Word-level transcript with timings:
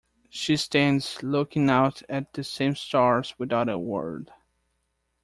She 0.31 0.57
stands 0.57 1.21
looking 1.21 1.69
out 1.69 2.01
at 2.09 2.33
the 2.33 2.43
same 2.43 2.73
stars 2.75 3.35
without 3.37 3.69
a 3.69 3.77
word. 3.77 4.31